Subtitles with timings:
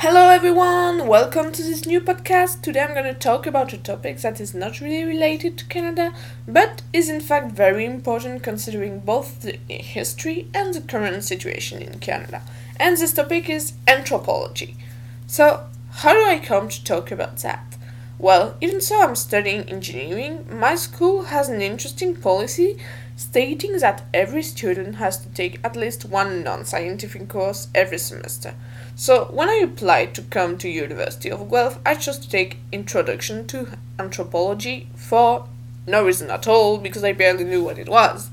[0.00, 2.62] Hello everyone, welcome to this new podcast.
[2.62, 6.14] Today I'm going to talk about a topic that is not really related to Canada,
[6.46, 11.98] but is in fact very important considering both the history and the current situation in
[11.98, 12.42] Canada.
[12.76, 14.76] And this topic is anthropology.
[15.26, 17.76] So, how do I come to talk about that?
[18.18, 22.76] Well, even though I'm studying engineering, my school has an interesting policy
[23.14, 28.54] stating that every student has to take at least one non-scientific course every semester.
[28.96, 33.46] So when I applied to come to University of Guelph, I chose to take Introduction
[33.48, 35.46] to Anthropology for
[35.86, 38.30] no reason at all because I barely knew what it was.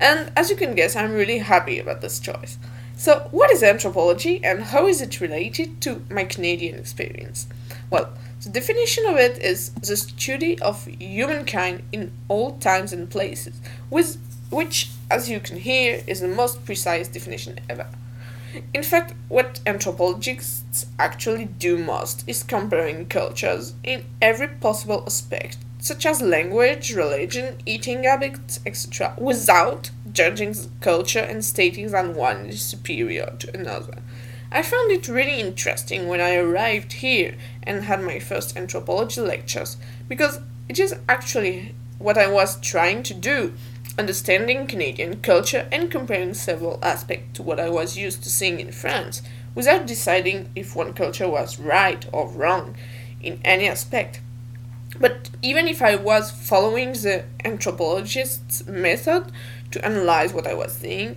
[0.00, 2.58] And as you can guess, I'm really happy about this choice.
[2.98, 7.46] So, what is anthropology and how is it related to my Canadian experience?
[7.90, 8.08] Well,
[8.42, 13.60] the definition of it is the study of humankind in all times and places,
[13.90, 14.16] with
[14.50, 17.86] which, as you can hear, is the most precise definition ever.
[18.72, 26.06] In fact, what anthropologists actually do most is comparing cultures in every possible aspect, such
[26.06, 33.36] as language, religion, eating habits, etc., without judging culture and stating that one is superior
[33.38, 33.98] to another.
[34.50, 39.76] I found it really interesting when I arrived here and had my first anthropology lectures
[40.08, 43.52] because it is actually what I was trying to do
[43.98, 48.72] understanding Canadian culture and comparing several aspects to what I was used to seeing in
[48.72, 49.22] France,
[49.54, 52.76] without deciding if one culture was right or wrong
[53.22, 54.20] in any aspect.
[55.00, 59.30] But even if I was following the anthropologist's method
[59.70, 61.16] to analyze what I was seeing,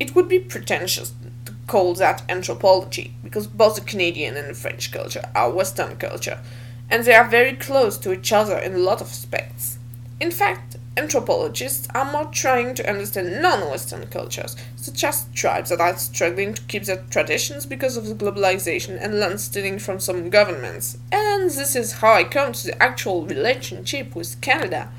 [0.00, 4.90] it would be pretentious to call that anthropology, because both the Canadian and the French
[4.90, 6.40] culture are Western culture,
[6.90, 9.78] and they are very close to each other in a lot of aspects.
[10.20, 15.80] In fact, Anthropologists are more trying to understand non Western cultures, such as tribes that
[15.80, 20.28] are struggling to keep their traditions because of the globalization and land stealing from some
[20.28, 20.98] governments.
[21.10, 24.90] And this is how I come to the actual relationship with Canada.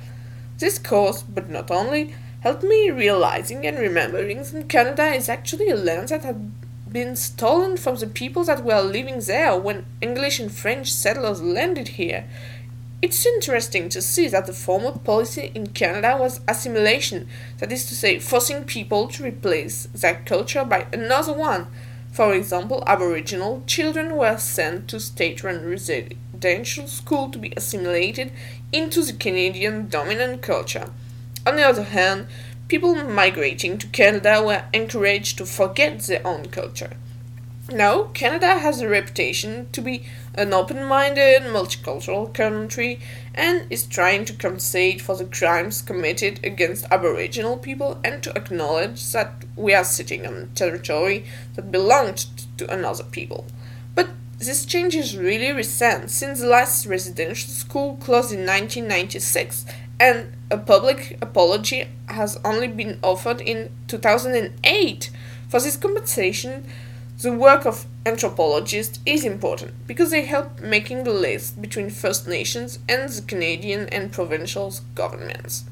[0.60, 5.76] This course, but not only, helped me realizing and remembering that Canada is actually a
[5.76, 6.52] land that had
[6.92, 11.90] been stolen from the people that were living there when English and French settlers landed
[11.90, 12.26] here.
[13.02, 17.96] It's interesting to see that the former policy in Canada was assimilation, that is to
[17.96, 21.68] say, forcing people to replace their culture by another one.
[22.12, 25.64] For example, Aboriginal children were sent to state run
[26.44, 28.30] residential school to be assimilated
[28.74, 30.92] into the Canadian dominant culture.
[31.48, 32.28] On the other hand,
[32.68, 36.98] people migrating to Canada were encouraged to forget their own culture.
[37.72, 40.04] Now, Canada has a reputation to be
[40.36, 43.00] an open minded, multicultural country
[43.34, 49.14] and is trying to compensate for the crimes committed against Aboriginal people and to acknowledge
[49.14, 51.24] that we are sitting on territory
[51.56, 52.26] that belonged
[52.58, 53.46] to another people.
[54.44, 59.66] This change is really recent since the last residential school closed in 1996
[60.02, 65.10] and a public apology has only been offered in 2008.
[65.48, 66.66] For this compensation,
[67.22, 72.80] the work of anthropologists is important because they help making the list between First Nations
[72.90, 75.64] and the Canadian and provincial governments.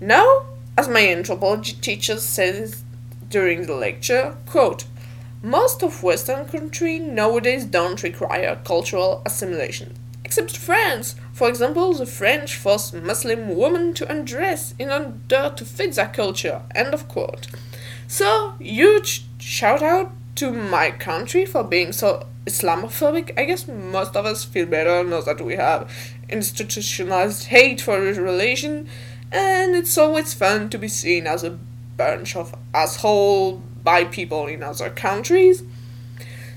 [0.00, 0.46] Now,
[0.78, 2.82] as my anthropology teacher says
[3.28, 4.86] during the lecture, quote,
[5.42, 11.14] most of Western countries nowadays don't require cultural assimilation, except France.
[11.32, 16.62] For example, the French force Muslim women to undress in order to fit their culture.
[16.74, 17.46] End of quote.
[18.06, 23.38] So, huge shout out to my country for being so Islamophobic.
[23.38, 25.90] I guess most of us feel better now that we have
[26.28, 28.88] institutionalized hate for religion,
[29.32, 31.58] and it's always fun to be seen as a
[31.96, 35.62] bunch of asshole by people in other countries.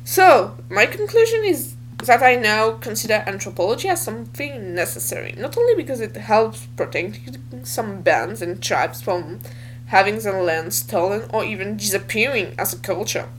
[0.03, 6.01] So, my conclusion is that I now consider anthropology as something necessary, not only because
[6.01, 7.19] it helps protect
[7.63, 9.39] some bands and tribes from
[9.87, 13.29] having their land stolen or even disappearing as a culture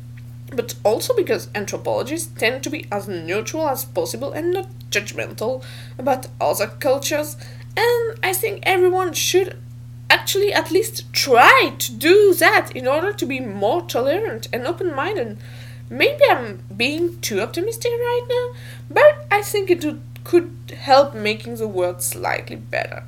[0.55, 5.65] but also because anthropologists tend to be as neutral as possible and not judgmental
[5.99, 7.37] about other cultures,
[7.77, 9.59] and I think everyone should
[10.15, 14.95] actually at least try to do that in order to be more tolerant and open
[14.95, 15.37] minded.
[15.91, 21.57] Maybe I'm being too optimistic right now, but I think it would, could help making
[21.57, 23.03] the world slightly better.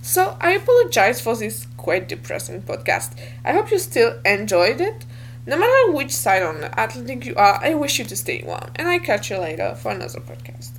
[0.00, 3.12] So I apologize for this quite depressing podcast.
[3.44, 5.04] I hope you still enjoyed it.
[5.46, 8.70] No matter which side on the Atlantic you are, I wish you to stay warm,
[8.76, 10.72] and I catch you later for another podcast.